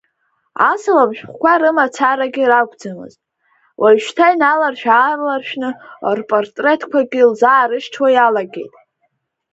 Асалам 0.69 1.11
шәҟәқәа 1.17 1.53
рымацарагьы 1.61 2.43
ракәӡамызт, 2.51 3.19
уажәшьҭа 3.81 4.25
иналаршә-ааларшә 4.33 5.53
рпатреҭқәагьы 6.17 7.23
лзаарышьҭуа 7.31 8.07
иалагеит. 8.13 8.73